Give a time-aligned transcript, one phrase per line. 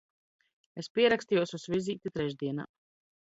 [0.83, 2.67] Es pierakstījos uz vizīti trešdienā.